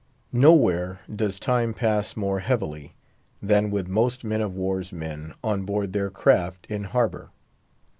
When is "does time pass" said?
1.15-2.17